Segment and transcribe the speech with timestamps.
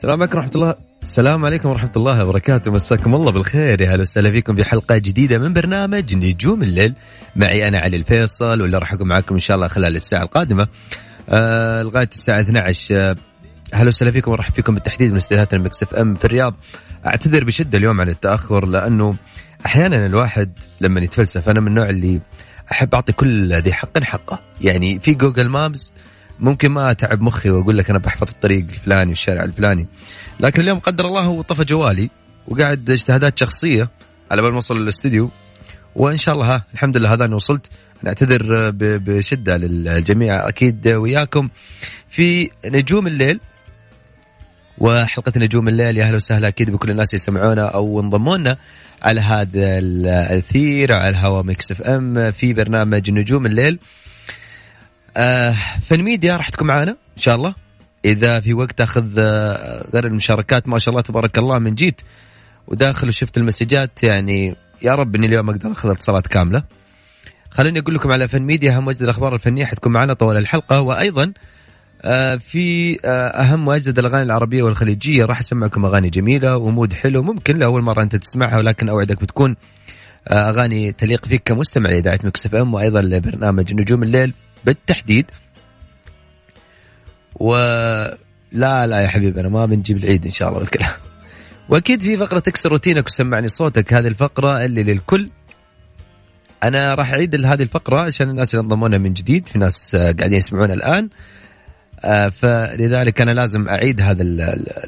[0.00, 2.70] السلام عليكم ورحمة الله السلام عليكم ورحمة الله وبركاته.
[2.70, 3.80] مساكم الله بالخير.
[3.80, 6.94] يا هلا وسهلا فيكم في حلقة جديدة من برنامج نجوم الليل.
[7.36, 10.68] معي أنا علي الفيصل واللي راح أكون معكم إن شاء الله خلال الساعة القادمة.
[11.28, 13.16] آه لغاية الساعة 12 آه
[13.74, 16.54] هلا وسهلا فيكم ورحب فيكم بالتحديد من استديوهات ال Mix FM في الرياض.
[17.06, 19.16] أعتذر بشدة اليوم عن التأخر لأنه
[19.66, 22.20] أحيانا الواحد لما يتفلسف أنا من النوع اللي
[22.72, 24.40] أحب أعطي كل ذي حق حقه.
[24.60, 25.94] يعني في Google Maps
[26.40, 29.86] ممكن ما أتعب مخي وأقول لك أنا بحفظ الطريق الفلاني والشارع الفلاني.
[30.40, 32.10] لكن اليوم قدر الله هو طفى جوالي
[32.48, 33.90] وقاعد اجتهادات شخصية
[34.30, 35.30] على بال ما أوصل للاستديو.
[35.94, 37.66] وإن شاء الله ها الحمد لله هذا وصلت.
[38.02, 41.48] نعتذر بشدة للجميع أكيد وياكم.
[42.08, 43.40] في نجوم الليل
[44.78, 48.56] وحلقة نجوم الليل يا أهلا وسهلا أكيد بكل الناس يسمعونا أو انضموا لنا
[49.02, 53.78] على هذا الأثير على الهواء Mix FM في برنامج نجوم الليل.
[55.16, 57.54] آه فن ميديا راح تكون معانا إن شاء الله.
[58.04, 62.00] إذا في وقت أخذ آه غير المشاركات ما شاء الله تبارك الله من جيت
[62.66, 66.62] وداخل وشفت المسجات يعني يا رب إني اليوم أقدر أخذ اتصالات كاملة.
[67.50, 70.80] خليني أقول لكم على فن ميديا أهم واجد الأخبار الفنية حتكون معنا طوال الحلقة.
[70.80, 71.32] وأيضا
[72.02, 77.22] آه في آه أهم واجد الأغاني العربية والخليجية راح أسمعكم أغاني جميلة و mood حلو.
[77.22, 79.56] ممكن لاول مرة أنت تسمعها ولكن أوعدك بتكون
[80.28, 84.32] أغاني تليق فيك كمستمع لإذاعة Mix FM وأيضا لبرنامج نجوم الليل.
[84.64, 85.30] بالتحديد.
[87.34, 87.54] و
[88.52, 90.92] لا لا يا حبيبي أنا ما بنجيب العيد إن شاء الله بالكلام.
[91.68, 93.94] وأكيد في فقرة تكسر روتينك وسمعني صوتك.
[93.94, 95.28] هذه الفقرة اللي للكل.
[96.62, 100.74] أنا راح أعيد هذه الفقرة عشان الناس اللي انضمونا من جديد في ناس قاعدين يسمعونا
[100.74, 101.08] الآن.
[102.30, 104.22] فلذلك أنا لازم أعيد هذا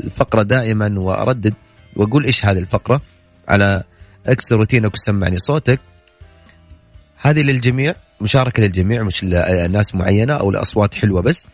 [0.04, 1.54] الفقرة دائما وأردد
[1.96, 3.00] وأقول إيش هذه الفقرة.
[3.48, 3.82] على
[4.26, 5.80] اكسر روتينك وسمعني صوتك.
[7.22, 11.46] هذه للجميع مشاركة للجميع مش لناس معينة أو لأصوات حلوة بس.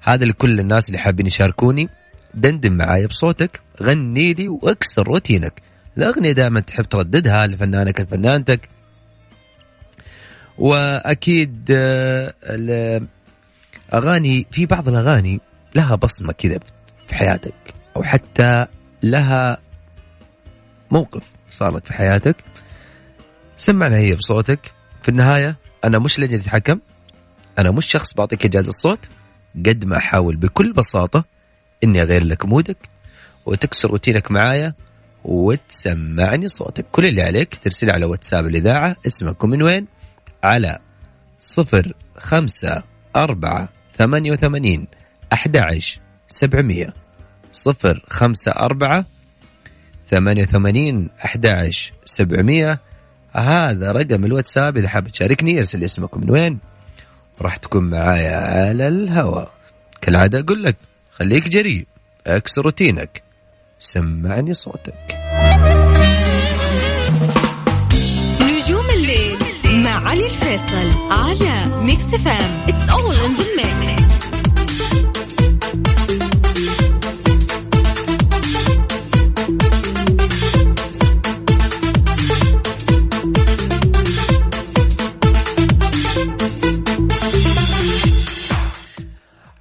[0.00, 1.88] هذا لكل الناس اللي حابين يشاركوني.
[2.34, 5.62] دندن معايا بصوتك غني لي واكسر روتينك.
[5.98, 8.68] الأغنية دائما تحب ترددها لفنانك لفنانتك
[10.58, 11.66] وأكيد
[13.92, 15.40] الأغاني في بعض الأغاني
[15.74, 16.58] لها بصمة كذا
[17.08, 17.54] في حياتك
[17.96, 18.66] أو حتى
[19.02, 19.58] لها
[20.90, 22.36] موقف صار لك في حياتك.
[23.56, 24.75] سمعنا هي بصوتك.
[25.06, 26.80] في النهاية أنا مش لجنة تتحكم
[27.58, 29.08] أنا مش شخص بعطيك إجازة الصوت
[29.66, 31.24] قد ما أحاول بكل بساطة
[31.84, 32.76] إني أغير لك مودك
[33.46, 34.74] وتكسر روتينك معايا
[35.24, 36.86] وتسمعني صوتك.
[36.92, 39.86] كل اللي عليك ترسل على واتساب الإذاعة اسمك ومن وين؟
[40.44, 40.78] على
[41.38, 42.82] صفر خمسة
[43.16, 43.68] أربعة
[43.98, 44.86] ثمانية وثمانين
[45.32, 45.80] أحد
[46.28, 46.94] سبعمية.
[47.52, 49.04] صفر خمسة أربعة
[50.10, 51.70] ثمانية وثمانين أحد
[52.04, 52.80] سبعمية.
[53.36, 56.58] هذا رقم الواتساب إذا حاب تشاركني أرسل اسمك من وين.
[57.42, 59.50] راح تكون معايا على الهواء
[60.00, 60.76] كالعادة أقول لك
[61.10, 61.86] خليك جريء
[62.26, 63.22] أكسر روتينك.
[63.80, 64.94] سمعني صوتك.
[68.40, 74.05] نجوم الليل مع علي الفيصل على Mix FM it's all in the mix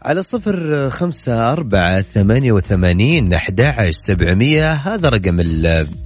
[0.05, 4.73] على صفر خمسة أربعة ثمانية وثمانين أحد سبعمية.
[4.73, 5.39] هذا رقم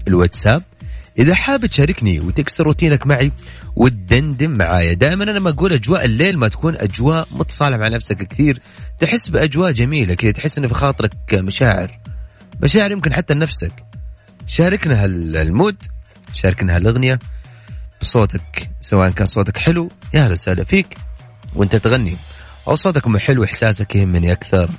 [0.07, 0.63] الواتساب.
[1.19, 3.31] إذا حاب تشاركني وتكسر روتينك معي
[3.75, 8.61] وتدندن معايا دائما أنا ما أقول أجواء الليل ما تكون أجواء متصالة مع نفسك كثير.
[8.99, 11.99] تحس بأجواء جميلة كذا تحس إن في خاطرك مشاعر.
[12.63, 13.73] مشاعر يمكن حتى لنفسك.
[14.47, 15.75] شاركنا هالمود
[16.33, 17.19] شاركنا هالأغنية
[18.01, 20.97] بصوتك سواء كان صوتك حلو يا هلا وسهلا فيك
[21.55, 22.15] وأنت تغني.
[22.69, 24.69] أو صوتك حلو إحساسك يهمني أكثر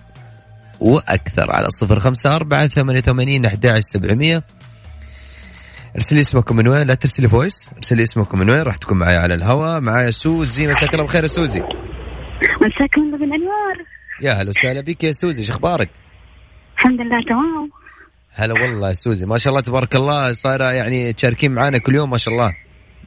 [0.81, 4.43] وأكثر على صفر خمسة أربعة ثمانية ثمانين أحد سبعمية.
[5.95, 8.99] ارسل لي اسمكم من وين؟ لا ترسلي voice ارسل لي اسمكم من وين؟ راح تكون
[8.99, 10.67] معي على الهواء معايا سوزي.
[10.67, 11.61] مساك الله بخير يا سوزي.
[12.61, 13.77] مساك الله بالأنوار.
[14.21, 15.43] يا هلا وسهلا بك يا سوزي.
[15.43, 15.91] شو أخبارك؟
[16.79, 17.71] الحمد لله تمام.
[18.35, 19.27] هلا والله يا سوزي.
[19.27, 20.33] ما شاء الله تبارك الله.
[20.33, 22.55] صايرة يعني تشاركين معنا كل يوم ما شاء الله.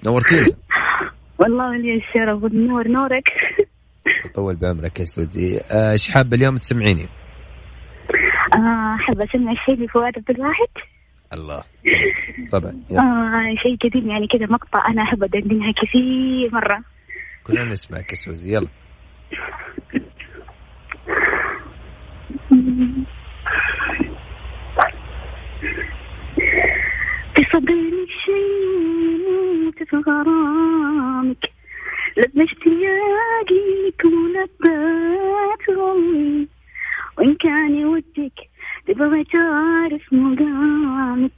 [0.05, 0.47] نورتينا.
[1.39, 3.23] والله لي الشرف والنور نورك.
[4.25, 7.07] يطول بعمرك يا سوزي آه، إيش حابة اليوم تسمعيني؟
[8.53, 10.67] آه، احب أسمع الشيء لفؤاد عبد الواحد؟
[11.33, 11.63] الله.
[12.51, 16.83] طبعا آه شيء قديم يعني كذا مقطع أنا أحب أدندنها كثير مرة.
[17.43, 18.67] كلنا نسمعك يا سوزي يلا.
[27.35, 31.49] تصدقني شيء في غرامك.
[32.17, 34.33] لما اشتياقي يكون
[35.69, 36.47] رومي
[37.17, 38.49] وإن كان ودك
[38.87, 41.31] تبغى تعرف مقامك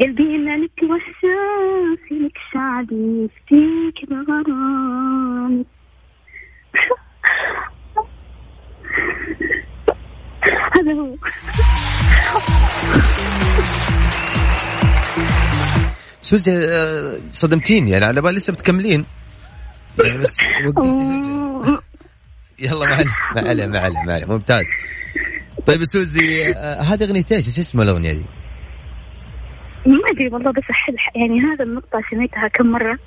[0.00, 5.66] قلبي لك وحساسي لك سعدي يفتيك بغرامك
[10.74, 11.16] هذا هو
[16.22, 19.04] سوزي آه، صدمتيني يعني على بالي لسه بتكملين.
[20.04, 20.38] يعني بس
[22.58, 23.16] يلا ما عليه.
[23.34, 24.26] ما عليه ما عليه ما عليه.
[24.26, 24.64] ممتاز.
[25.66, 28.24] طيب سوزي آه، هذه اغنية إيش؟ إيش اسمها الأغنية دي؟
[29.86, 32.98] ما أدري والله بس احل يعني هذا النقطة سمعتها كم مرة.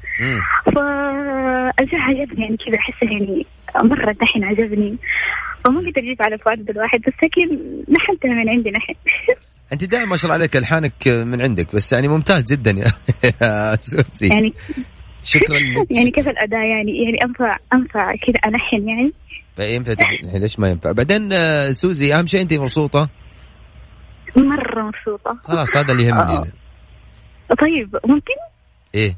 [0.65, 3.45] فالجاه عجبني يعني كذا احسه يعني
[3.75, 4.97] مرة دحين عجبني.
[5.63, 7.59] فما قدرت أجيب على فؤاد الواحد بس لكن
[7.89, 8.93] نحنتها من عندي نحن.
[9.73, 14.27] أنت دائما ما شاء الله عليك الحانك من عندك بس يعني ممتاز جدا يا سوسي
[14.27, 14.53] يعني
[15.23, 15.91] شكرا لك.
[15.97, 19.13] يعني كيف الأداء؟ يعني يعني انفع أنفع كذا الحن يعني؟
[19.59, 23.09] ينفع ليش ما ينفع؟ بعدين آه، سوزي أهم شيء أنت مبسوطة؟
[24.35, 25.37] مرة مبسوطة.
[25.43, 26.47] خلاص هذا اللي يهمني آه.
[27.61, 28.33] طيب ممكن؟
[28.95, 29.17] إيه.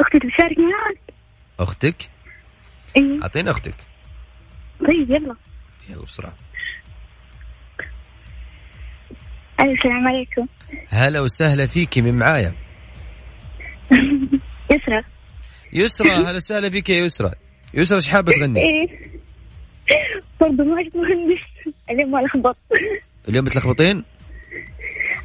[0.00, 0.98] أختي تشارك معك
[1.60, 2.10] أختك؟
[2.96, 3.22] إيه.
[3.22, 3.74] اعطينا أختك.
[4.86, 5.36] طيب يلا.
[5.90, 6.32] يلا بسرعة.
[9.60, 10.46] السلام عليكم.
[10.88, 12.67] هلا وسهلا فيكي من معايا.
[14.70, 15.02] يسرى
[15.72, 17.32] يسرى هلا وسهلا فيك يا يسرى
[17.74, 19.08] يسرى إيش حابه تغني؟ إيه.
[20.40, 21.40] برضه ما مهندس
[21.90, 22.58] اليوم ما لخبط.
[23.28, 24.04] اليوم بتلخبطين؟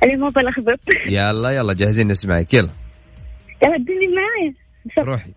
[0.04, 0.80] اليوم ما بلخبط.
[1.06, 2.54] يلا يلا جاهزين نسمعك.
[2.54, 2.70] يلا.
[3.64, 4.54] يلا الدنيا معايا.
[4.98, 5.32] روحي.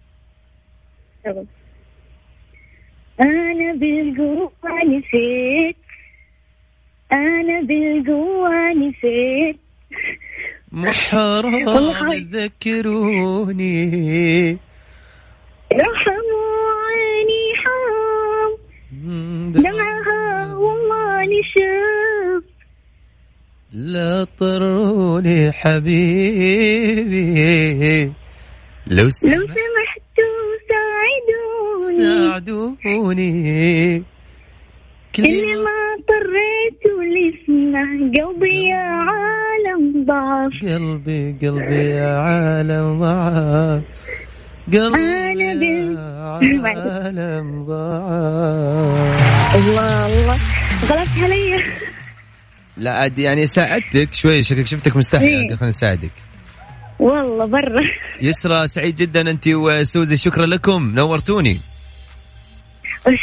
[3.20, 4.50] أنا بالقوة
[4.84, 5.76] نسيت.
[7.12, 9.65] أنا بالقوة نسيت.
[10.76, 13.78] محرم ذكروني.
[15.72, 16.48] رحموا
[16.88, 18.52] عيني حرام.
[19.52, 22.42] دمعها والله نشاف
[23.72, 27.24] لا طروني حبيبي.
[28.86, 29.48] لو لو سمحتوا
[30.68, 31.96] ساعدوني.
[31.96, 33.36] ساعدوني.
[35.18, 37.82] اللي ما اضطريت ولسنا
[38.16, 39.25] قلبي يا عالم
[40.04, 43.82] ضعف قلبي قلبي يا عالم ضعف
[44.72, 50.36] قلبي يا عالم ضعف الله الله
[50.90, 51.62] غلبت علي.
[52.76, 55.26] لا عاد يعني ساعدتك شوي شكلك شفتك مستحي.
[55.26, 55.48] إيه.
[55.48, 56.10] خلينا نساعدك
[56.98, 57.82] والله برا.
[58.20, 60.16] يسرى سعيد جدا أنت وسوزي.
[60.16, 60.94] شكرا لكم.
[60.94, 61.58] نورتوني.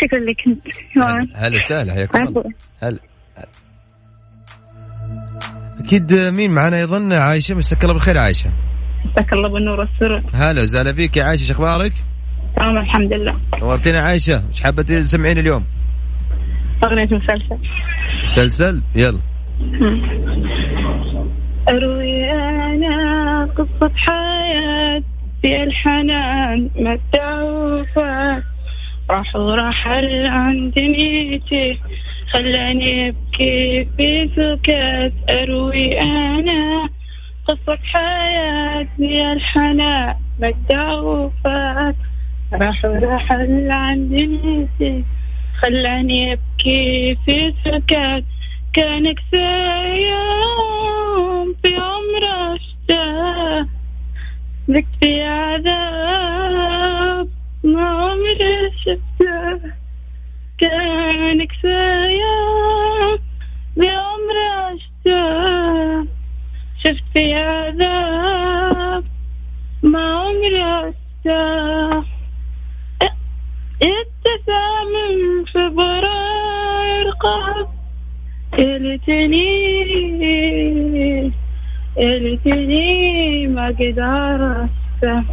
[0.02, 0.38] شكرا لك.
[0.48, 1.94] انت هلا وسهلا.
[1.94, 2.44] حياكم الله.
[2.84, 3.00] هلا.
[5.84, 8.52] أكيد مين معنا أيضا؟ عايشة مساك الله بالخير عايشة.
[9.06, 10.22] مساك الله بالنور والسرور.
[10.34, 11.94] هلا وسهلا فيك يا عايشة شو أخبارك؟
[12.56, 13.36] تمام الحمد لله.
[13.62, 15.66] نورتينا عايشة إيش حابة تسمعين اليوم؟
[16.84, 17.58] أغنية مسلسل.
[18.24, 19.20] مسلسل؟ يلا.
[21.70, 25.04] أروي أنا قصة حياة
[25.42, 28.44] في الحنان متى وفاة؟
[29.10, 31.80] راح ورحل عن دنيتي.
[32.34, 36.90] خلاني أبكي في سكات أروي أنا.
[37.48, 41.96] قصة حياتي الحنان متى وفاة
[42.54, 45.04] راح ورحل عن دنيتي
[45.62, 48.24] خلاني أبكي في سكات
[48.74, 49.20] كانك
[50.10, 53.68] يوم في عمره اشتاق
[54.68, 55.93] بك في عذاب
[67.14, 69.04] في عذاب
[69.84, 70.94] ما عمري
[73.82, 74.92] ابتسام
[77.02, 77.68] القلب
[78.60, 79.54] يا ليتني
[81.98, 85.24] يا ليتني ما قد عرفته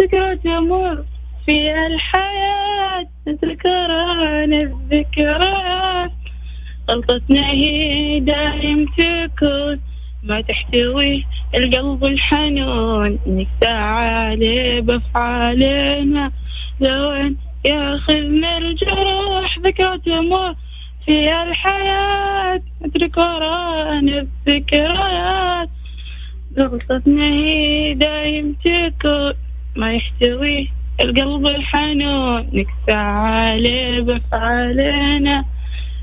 [0.00, 1.04] ذكرى تمر
[1.46, 6.12] في الحياة تذكران الذكريات
[6.90, 9.80] غلطتنا هي دايم تكون
[10.28, 13.18] ما تحتوي القلب الحنون.
[13.26, 16.32] نكتة عليه بأفعالنا
[16.80, 20.54] لوين ياخذنا الجروح ذكرى تمر
[21.06, 22.62] في الحياة.
[22.86, 25.68] نترك ورانا الذكريات.
[26.58, 29.32] غلطتنا هي دايم تكون.
[29.76, 32.50] ما يحتوي القلب الحنون.
[32.52, 35.44] نكسى عليه بفعالنا.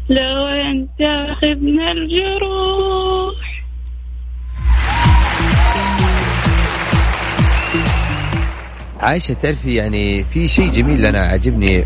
[0.10, 3.43] لو انت اخذنا الجروح
[9.04, 11.86] عايشة تعرفي يعني في شيء جميل أنا عجبني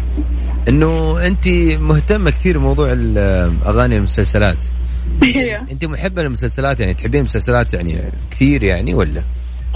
[0.68, 1.48] إنه أنت
[1.80, 4.64] مهتمة كثير بموضوع الأغاني المسلسلات.
[5.24, 5.68] أيوه.
[5.72, 8.00] أنت محبة للمسلسلات يعني تحبين المسلسلات يعني
[8.32, 9.24] كثير يعني ولا؟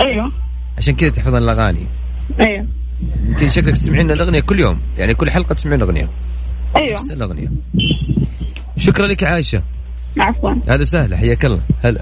[0.01, 0.31] أيوه.
[0.77, 1.87] عشان كذا تحفظين الأغاني.
[2.39, 2.65] أيوه.
[3.29, 6.09] أنت شكلك تسمعين الأغنية كل يوم يعني كل حلقة تسمعين أغنية
[6.75, 6.93] أيوه.
[6.95, 7.51] نفس الأغنية.
[8.77, 9.61] شكرا لك عايشة.
[10.19, 10.53] عفوا.
[10.67, 11.61] هذا سهلة حياك الله.
[11.83, 12.01] هلا.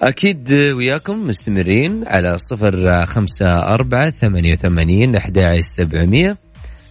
[0.00, 6.36] أكيد وياكم مستمرين على صفر خمسة أربعة ثمانية وثمانين أحد سبعمية.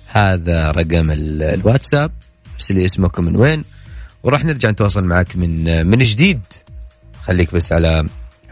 [0.07, 2.11] هذا رقم ال- الواتساب.
[2.53, 3.63] ارسلي اسمكم من وين.
[4.23, 6.41] وراح نرجع نتواصل معك من من جديد.
[7.23, 8.05] خليك بس على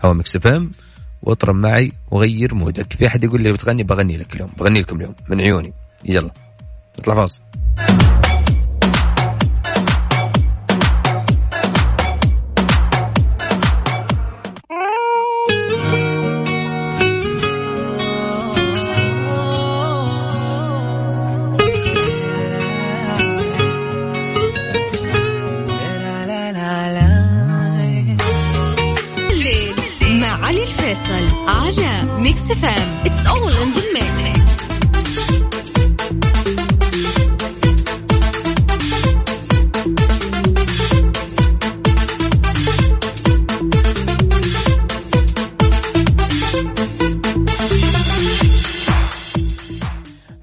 [0.05, 0.71] هوا Mix FM.
[1.23, 2.93] واطرب معي وغير mood ك.
[2.93, 4.49] في أحد يقول لي بتغني بغني لك اليوم.
[4.57, 5.15] بغني لكم اليوم.
[5.29, 5.73] من عيوني.
[6.05, 6.31] يلا.
[6.99, 7.41] نطلع فاصل.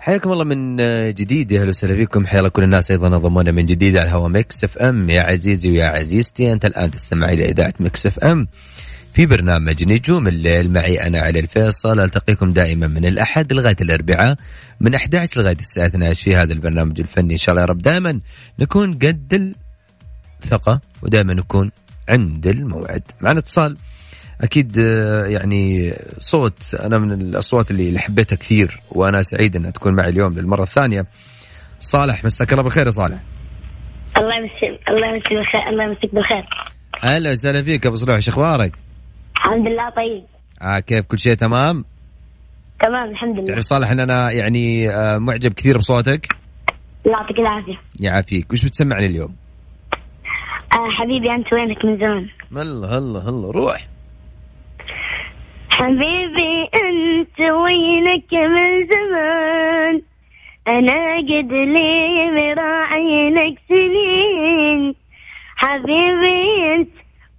[0.05, 0.77] حياكم الله من
[1.15, 2.27] جديد يا أهلا وسهلا فيكم.
[2.27, 5.11] حيا الله كل الناس أيضا انضمونا من جديد على هوا Mix FM.
[5.11, 8.47] يا عزيزي ويا عزيزتي أنت الآن تستمع إلى إذاعة Mix FM
[9.15, 10.71] في برنامج نجوم الليل.
[10.71, 12.01] معي أنا علي الفيصل.
[12.01, 14.37] ألتقيكم دائما من الأحد لغاية الأربعاء
[14.81, 17.33] من 11 لغاية الساعة 12 في هذا البرنامج الفني.
[17.33, 18.21] إن شاء الله يا رب دائما
[18.59, 19.55] نكون قد
[20.43, 21.71] الثقة ودائما نكون
[22.09, 23.03] عند الموعد.
[23.21, 23.77] معنا اتصال
[24.41, 29.95] أكيد آه، يعني صوت أنا من الأصوات اللي اللي حبيتها كثير وأنا سعيد إنها تكون
[29.95, 31.07] معي اليوم للمرة الثانية.
[31.81, 33.19] صالح مساك الله بالخير يا صالح.
[34.19, 36.45] الله يمسيك الله يمسيك بالخير الله يمسيك بالخير.
[37.05, 38.73] أهلا وسهلا فيك أبو صلوح إيش أخبارك؟
[39.37, 40.25] الحمد لله طيب.
[40.63, 41.85] آه كيف؟ كل شيء تمام؟
[42.81, 43.45] تمام الحمد لله.
[43.45, 46.29] تعرف صالح إن أنا يعني آه معجب كثير بصوتك؟
[47.07, 47.81] الله يعطيك العافية.
[48.01, 48.53] يعافيك.
[48.53, 49.35] وش بتسمعني اليوم؟
[50.73, 53.51] آه حبيبي أنت وينك من زمان؟ هلا هلا هلا.
[53.51, 53.89] روح.
[55.75, 60.03] حبيبي أنت وينك من زمان؟
[60.69, 64.95] أنا قد لي مراعينك سنين.
[65.57, 66.89] حبيبي أنت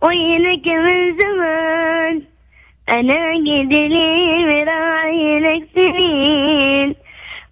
[0.03, 2.21] وينك من زمان؟
[2.89, 6.95] أنا قد لي مراعينك سنين.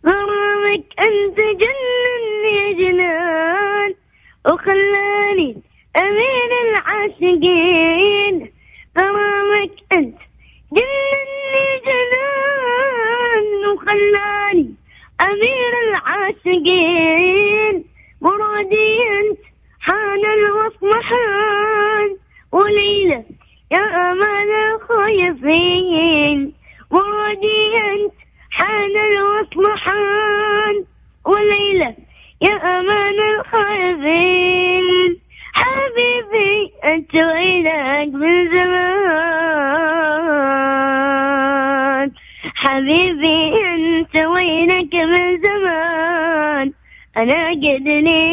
[0.06, 3.94] غرامك أنت جنني يا جنان.
[4.50, 5.56] وخلاني
[5.98, 8.52] أمين العاشقين.
[8.98, 9.72] غرامك
[10.78, 14.68] جنني جنان وخلاني
[15.22, 17.76] أمير العاشقين
[18.22, 19.40] مرادي أنت
[19.80, 22.10] حان الوصل حان
[22.52, 23.24] وليلة
[23.72, 26.54] يا أمان الخايفين
[26.92, 28.14] مرادي أنت
[28.52, 30.76] حان الوصل حان
[31.26, 31.96] وليلة
[32.42, 35.20] يا أمان الخايفين
[35.54, 39.43] حبيبي أنت وينك من زمان.
[42.64, 46.72] حبيبي أنت وينك من زمان؟
[47.18, 48.24] أنا قد لي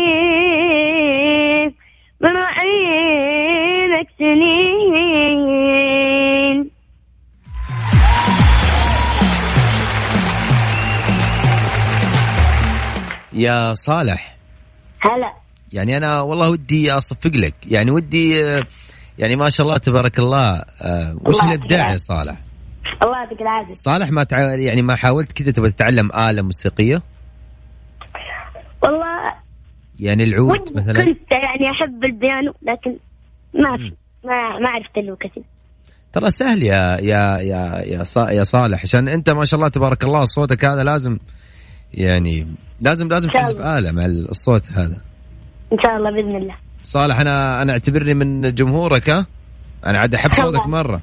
[2.20, 5.50] من عينك سنين.
[13.32, 14.36] يا صالح.
[15.00, 15.32] هلا.
[15.72, 17.54] يعني أنا والله ودي أصفق لك.
[17.66, 18.66] يعني ودي آه،
[19.18, 21.96] يعني ما شاء الله تبارك الله آه، وش الإبداع يا.
[21.96, 22.49] صالح؟
[23.02, 23.72] الله يعطيك العافية.
[23.74, 24.54] صالح ما تع...
[24.54, 27.02] يعني ما حاولت كذا تبغى تتعلم آلة موسيقية؟
[30.00, 32.96] يعني العود مثلا؟ كنت يعني أحب البيانو لكن
[33.54, 33.92] ما في
[34.24, 35.42] ما ما عرفت له كثير.
[36.12, 40.04] ترى سهل يا يا يا يا صا- يا صالح عشان أنت ما شاء الله تبارك
[40.04, 41.18] الله صوتك هذا لازم
[41.94, 43.60] يعني لازم لازم تعزف.
[43.60, 44.96] آلة مع الصوت هذا.
[45.72, 46.56] إن شاء الله بإذن الله.
[46.82, 49.26] صالح أنا أنا أعتبرني من جمهورك ها؟
[49.86, 50.32] أنا عاد أحب.
[50.34, 51.02] صوتك مرة.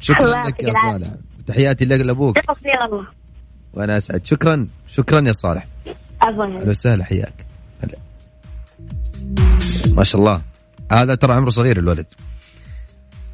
[0.00, 0.72] شكرا لك يا.
[0.72, 1.08] صالح.
[1.48, 2.38] تحياتي لك لأبوك.
[2.38, 3.06] توفيق الله
[3.72, 4.26] وأنا أسعد.
[4.26, 4.66] شكرا.
[4.88, 5.66] شكرا يا صالح.
[6.22, 6.44] عفوا.
[6.44, 7.04] أهلا وسهلا.
[7.04, 7.34] حياك.
[7.82, 7.98] هلا.
[9.94, 10.42] ما شاء الله.
[10.92, 12.06] هذا ترى عمره صغير الولد.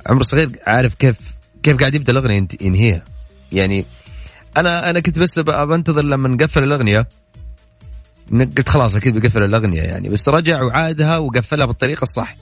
[0.06, 0.58] عمره صغير.
[0.66, 1.16] عارف كيف
[1.62, 3.02] كيف قاعد يبدأ الأغنية ينهيها.
[3.52, 3.84] يعني
[4.56, 7.08] أنا أنا كنت بس بنتظر لما نقفل الأغنية.
[8.32, 10.08] قلت خلاص أكيد بيقفل الأغنية يعني.
[10.08, 12.36] بس رجع وعادها وقفلها بالطريقة الصح.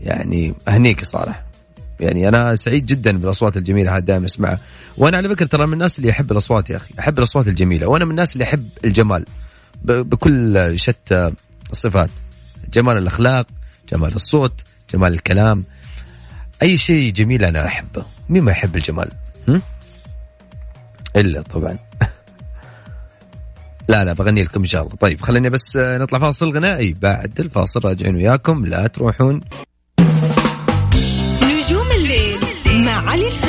[0.00, 1.45] يعني أهنيك يا صالح.
[2.00, 4.58] يعني أنا سعيد جدا بالأصوات الجميلة هذه دائما أسمعها.
[4.96, 8.04] وأنا على فكرة ترى من الناس اللي يحب الأصوات يا أخي أحب الأصوات الجميلة وأنا
[8.04, 9.24] من الناس اللي يحب الجمال
[9.84, 11.32] بكل شتى
[11.72, 12.10] الصفات.
[12.72, 13.46] جمال الأخلاق
[13.92, 14.60] جمال الصوت
[14.94, 15.64] جمال الكلام.
[16.62, 18.04] أي شيء جميل أنا أحبه.
[18.28, 19.10] مين ما يحب الجمال؟
[21.16, 21.78] إلا طبعا.
[23.88, 24.96] لا لا بغني لكم إن شاء الله.
[24.96, 26.92] طيب خليني بس نطلع فاصل غنائي.
[26.92, 28.66] بعد الفاصل راجعين وياكم.
[28.66, 29.40] لا تروحون.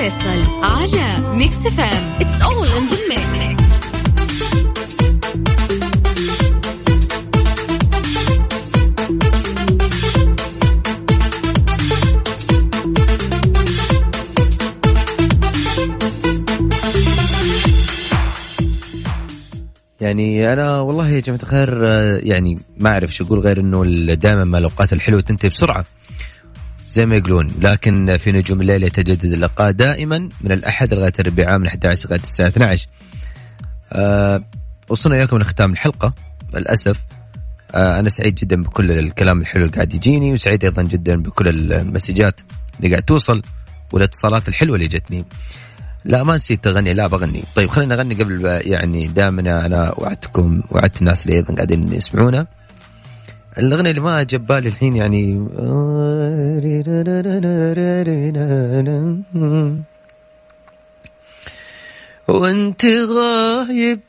[0.07, 2.89] الفيصل على Mix FM it's all in
[20.01, 24.43] يعني أنا والله يا جماعة الخير آه، يعني ما أعرف شو أقول غير إنه دائما
[24.43, 25.85] ما الأوقات الحلوة تنتهي بسرعة.
[26.89, 27.51] زي ما يقولون.
[27.59, 32.47] لكن في نجوم الليل يتجدد اللقاء دائما من الأحد لغاية الأربعاء من 11 لغاية الساعة
[32.47, 32.87] 12
[33.93, 34.43] آه
[34.89, 36.13] وصلنا إياكم لختام الحلقة.
[36.53, 36.97] للأسف
[37.75, 42.41] آه أنا سعيد جدا بكل الكلام الحلو اللي قاعد يجيني وسعيد أيضا جدا بكل المسجات
[42.77, 43.41] اللي قاعد توصل
[43.93, 45.25] والإتصالات الحلوة اللي جتني.
[46.05, 47.43] لا ما نسيت اغني لا بغني.
[47.55, 52.47] طيب خلينا نغني قبل يعني دائما أنا وعدتكم وعدت الناس اللي أيضا قاعدين يسمعونا.
[53.57, 55.47] الأغنية اللي ما جاب بالي الحين يعني
[62.27, 63.99] وأنت غايب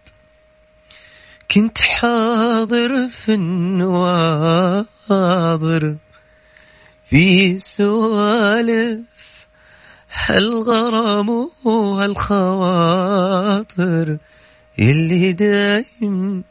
[1.50, 4.86] كنت حاضر في النواظر
[7.04, 9.08] في سوالف
[10.26, 12.98] هالغرام وهالخواطر
[14.78, 16.44] اللي دايم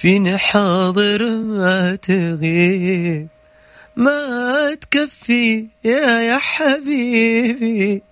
[0.00, 3.28] فينا حاضر ما تغيب
[3.96, 8.02] ما تكفي يا يا حبيبي.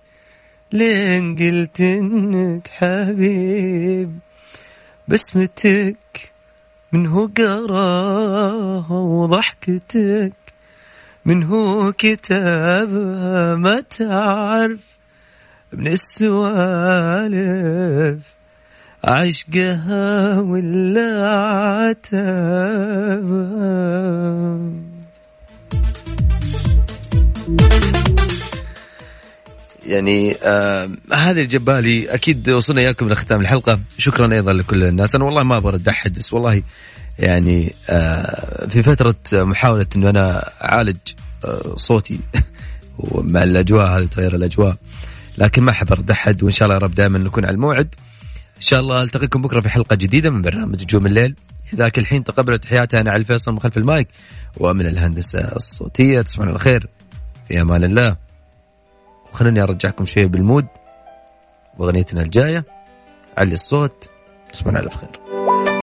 [0.71, 4.19] لين قلت إنك حبيب
[5.07, 6.31] بسمتك
[6.91, 10.33] من هو قراها وضحكتك
[11.25, 14.79] من هو كتابها ما تعرف
[15.73, 17.17] من السوالف
[19.03, 21.29] عشقها ولا
[21.89, 22.57] عتابها
[29.87, 33.79] يعني آه هذا الجبالي أكيد وصلنا إياكم لختام الحلقة.
[33.97, 35.15] شكرا أيضا لكل الناس.
[35.15, 36.61] أنا والله ما برد أحد بس والله
[37.19, 40.97] يعني آه في فترة محاولة إنه أنا أعالج
[41.45, 42.19] آه صوتي
[42.99, 44.75] ومع الأجواء هذه تغير الأجواء.
[45.37, 47.95] لكن ما أحب أرد أحد وإن شاء الله يا رب دائما نكون على الموعد.
[48.57, 51.35] إن شاء الله ألتقيكم بكرة في حلقة جديدة من برنامج نجوم الليل.
[51.75, 54.07] ذاك الحين تقبلوا تحياتي أنا علي الفيصل من خلف المايك.
[54.57, 56.87] ومن الهندسة الصوتية تصبحون على خير
[57.47, 58.15] في أمان الله.
[59.31, 60.67] وخليني أرجعكم شوية بالمود.
[61.77, 62.65] وأغنيتنا الجاية.
[63.37, 64.09] علي الصوت.
[64.53, 65.26] تصبحون على خير.